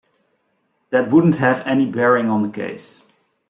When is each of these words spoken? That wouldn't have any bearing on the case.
That 0.89 1.09
wouldn't 1.11 1.37
have 1.37 1.61
any 1.67 1.85
bearing 1.85 2.27
on 2.27 2.41
the 2.41 2.49
case. 2.49 3.03